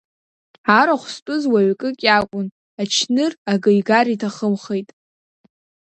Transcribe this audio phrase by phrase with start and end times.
[0.79, 2.47] Арахә зтәыз уаҩкык иакәын,
[2.81, 4.89] ачныр акы игар иҭахымхеит.